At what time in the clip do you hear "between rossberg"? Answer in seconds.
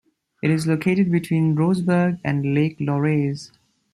1.11-2.19